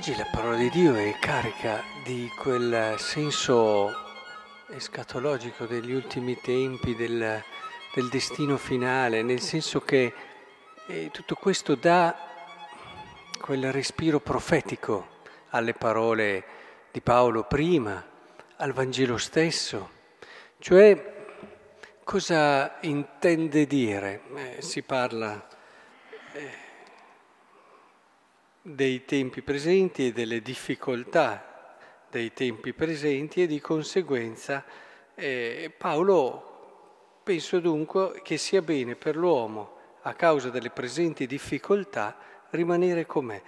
[0.00, 3.92] di Dio è carica di quel senso
[4.68, 7.42] escatologico degli ultimi tempi, del,
[7.92, 10.14] del destino finale, nel senso che
[10.86, 12.16] eh, tutto questo dà
[13.42, 15.18] quel respiro profetico
[15.50, 16.44] alle parole
[16.90, 18.02] di Paolo prima,
[18.56, 19.90] al Vangelo stesso,
[20.60, 21.26] cioè
[22.04, 24.22] cosa intende dire?
[24.34, 25.46] Eh, si parla
[26.32, 26.68] eh,
[28.62, 31.78] dei tempi presenti e delle difficoltà
[32.10, 34.64] dei tempi presenti e di conseguenza
[35.14, 42.16] eh, Paolo penso dunque che sia bene per l'uomo a causa delle presenti difficoltà
[42.50, 43.40] rimanere com'è.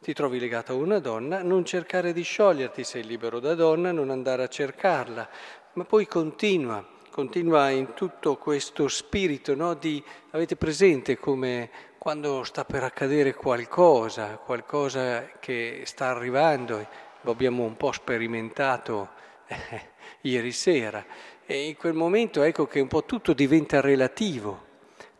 [0.00, 4.10] Ti trovi legato a una donna, non cercare di scioglierti, sei libero da donna, non
[4.10, 5.28] andare a cercarla,
[5.74, 11.70] ma poi continua, continua in tutto questo spirito no, di, avete presente come
[12.02, 16.84] quando sta per accadere qualcosa, qualcosa che sta arrivando,
[17.20, 19.10] lo abbiamo un po' sperimentato
[19.46, 19.90] eh,
[20.22, 21.06] ieri sera,
[21.46, 24.64] e in quel momento ecco che un po' tutto diventa relativo,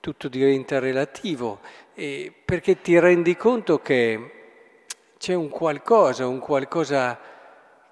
[0.00, 1.61] tutto diventa relativo,
[1.94, 4.33] perché ti rendi conto che
[5.19, 7.17] c'è un qualcosa, un qualcosa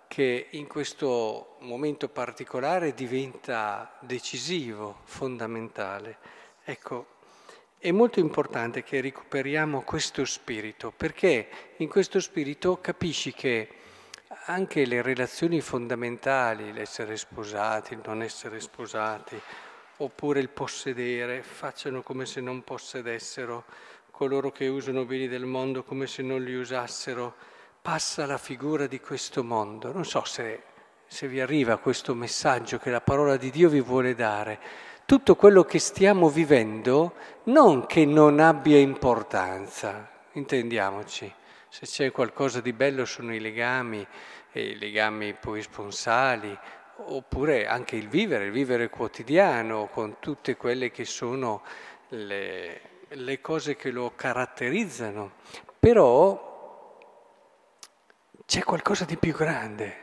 [0.09, 6.17] che in questo momento particolare diventa decisivo, fondamentale.
[6.65, 7.19] Ecco,
[7.83, 13.69] è molto importante che recuperiamo questo spirito, perché in questo spirito capisci che
[14.45, 19.41] anche le relazioni fondamentali, l'essere sposati, il non essere sposati,
[19.97, 23.65] oppure il possedere, facciano come se non possedessero,
[24.11, 27.35] coloro che usano beni del mondo come se non li usassero,
[27.81, 29.91] passa la figura di questo mondo.
[29.91, 30.65] Non so se,
[31.07, 35.65] se vi arriva questo messaggio che la parola di Dio vi vuole dare tutto quello
[35.65, 37.15] che stiamo vivendo
[37.47, 41.35] non che non abbia importanza, intendiamoci,
[41.69, 44.07] se c'è qualcosa di bello sono i legami,
[44.53, 46.57] i legami poi sponsali,
[47.07, 51.63] oppure anche il vivere, il vivere quotidiano con tutte quelle che sono
[52.11, 55.33] le, le cose che lo caratterizzano,
[55.77, 56.97] però
[58.47, 59.97] c'è qualcosa di più grande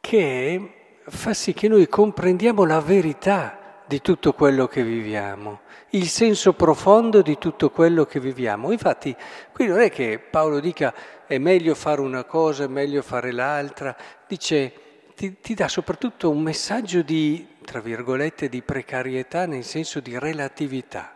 [0.00, 3.60] che fa sì che noi comprendiamo la verità
[3.92, 5.60] di tutto quello che viviamo,
[5.90, 8.72] il senso profondo di tutto quello che viviamo.
[8.72, 9.14] Infatti,
[9.52, 10.94] qui non è che Paolo dica
[11.26, 13.94] è meglio fare una cosa, è meglio fare l'altra,
[14.26, 14.72] dice
[15.14, 21.14] ti, ti dà soprattutto un messaggio di, tra virgolette, di precarietà nel senso di relatività.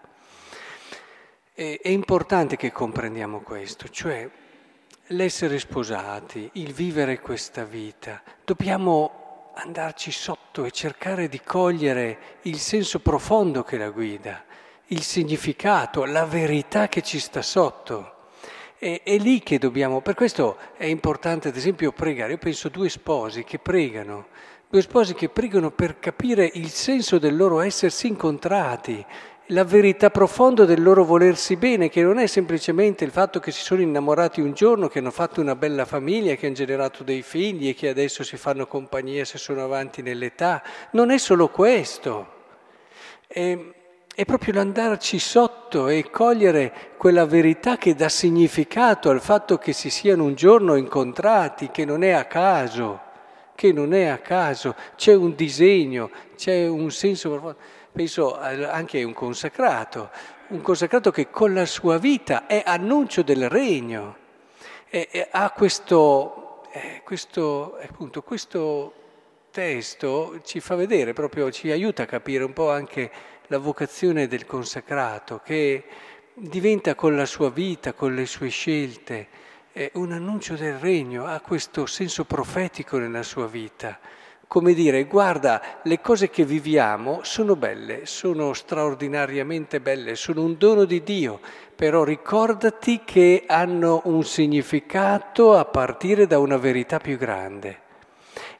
[1.54, 4.28] E, è importante che comprendiamo questo, cioè
[5.06, 9.25] l'essere sposati, il vivere questa vita, dobbiamo
[9.58, 14.44] andarci sotto e cercare di cogliere il senso profondo che la guida,
[14.88, 18.12] il significato, la verità che ci sta sotto.
[18.78, 22.32] È, è lì che dobbiamo, per questo è importante ad esempio pregare.
[22.32, 24.26] Io penso a due sposi che pregano,
[24.68, 29.04] due sposi che pregano per capire il senso del loro essersi incontrati,
[29.50, 33.62] la verità profonda del loro volersi bene, che non è semplicemente il fatto che si
[33.62, 37.68] sono innamorati un giorno, che hanno fatto una bella famiglia, che hanno generato dei figli
[37.68, 40.62] e che adesso si fanno compagnia se sono avanti nell'età.
[40.92, 42.34] Non è solo questo.
[43.26, 43.58] È,
[44.14, 49.90] è proprio l'andarci sotto e cogliere quella verità che dà significato al fatto che si
[49.90, 53.00] siano un giorno incontrati, che non è a caso,
[53.56, 57.56] che non è a caso, c'è un disegno, c'è un senso
[57.90, 60.10] penso anche a un consacrato,
[60.48, 64.24] un consacrato che con la sua vita è annuncio del regno.
[64.88, 68.92] E, e ha questo, eh, questo, appunto, questo
[69.50, 73.10] testo ci fa vedere proprio, ci aiuta a capire un po' anche
[73.46, 75.84] la vocazione del consacrato che
[76.34, 79.28] diventa con la sua vita, con le sue scelte,
[79.94, 83.98] un annuncio del regno, ha questo senso profetico nella sua vita
[84.48, 90.84] come dire, guarda, le cose che viviamo sono belle, sono straordinariamente belle, sono un dono
[90.84, 91.40] di Dio,
[91.74, 97.80] però ricordati che hanno un significato a partire da una verità più grande.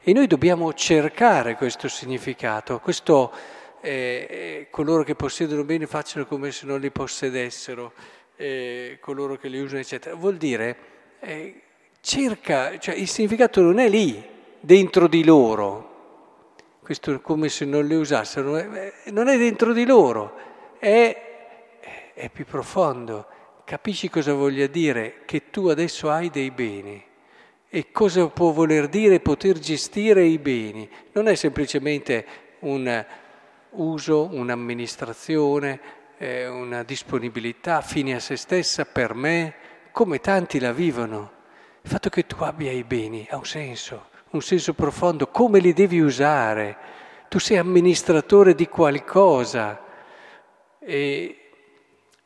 [0.03, 3.33] E noi dobbiamo cercare questo significato, questo
[3.81, 7.93] eh, eh coloro che possiedono bene facciano come se non li possedessero,
[8.37, 10.17] eh, coloro che li usano, eccetera.
[10.17, 10.77] Vuol dire,
[11.21, 11.61] eh,
[12.01, 14.23] cerca, cioè il significato non è lì,
[14.61, 15.95] dentro di loro.
[16.83, 18.63] Questo è come se non le usassero,
[19.07, 20.35] non è dentro di loro,
[20.79, 23.27] è, è più profondo.
[23.65, 25.23] Capisci cosa voglia dire?
[25.25, 27.03] Che tu adesso hai dei beni.
[27.69, 30.89] E cosa può voler dire poter gestire i beni?
[31.13, 32.25] Non è semplicemente
[32.61, 33.05] un
[33.71, 35.81] uso, un'amministrazione,
[36.19, 39.55] eh, una disponibilità fine a se stessa per me,
[39.97, 41.33] come tanti la vivono
[41.81, 45.73] Il fatto che tu abbia i beni ha un senso, un senso profondo, come li
[45.73, 46.77] devi usare.
[47.29, 49.83] Tu sei amministratore di qualcosa.
[50.81, 51.51] E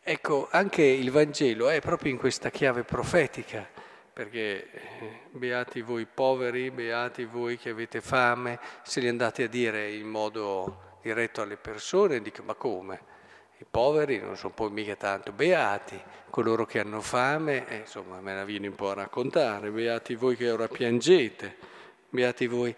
[0.02, 3.68] ecco, anche il Vangelo è proprio in questa chiave profetica,
[4.12, 9.92] perché eh, beati voi poveri, beati voi che avete fame, se li andate a dire
[9.92, 13.18] in modo diretto alle persone, dico ma come?
[13.60, 18.34] I poveri non sono poi mica tanto beati, coloro che hanno fame, eh, insomma me
[18.34, 21.56] la viene un po' a raccontare, beati voi che ora piangete,
[22.08, 22.74] beati voi.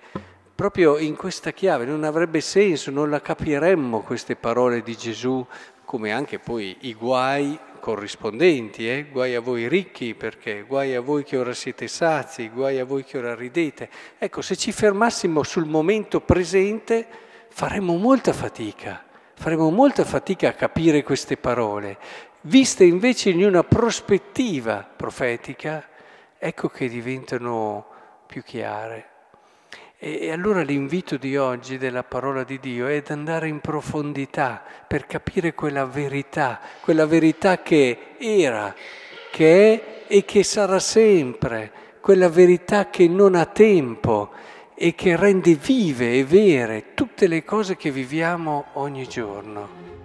[0.52, 5.46] Proprio in questa chiave non avrebbe senso, non la capiremmo queste parole di Gesù,
[5.84, 9.06] come anche poi i guai corrispondenti, eh?
[9.08, 13.04] guai a voi ricchi perché, guai a voi che ora siete sazi, guai a voi
[13.04, 13.88] che ora ridete.
[14.18, 17.06] Ecco, se ci fermassimo sul momento presente
[17.50, 19.10] faremmo molta fatica
[19.42, 21.98] faremo molta fatica a capire queste parole.
[22.42, 25.84] Viste invece in una prospettiva profetica,
[26.38, 27.84] ecco che diventano
[28.24, 29.08] più chiare.
[29.98, 35.06] E allora l'invito di oggi della parola di Dio è ad andare in profondità per
[35.06, 38.72] capire quella verità, quella verità che era,
[39.32, 44.30] che è e che sarà sempre, quella verità che non ha tempo
[44.82, 50.01] e che rende vive e vere tutte le cose che viviamo ogni giorno.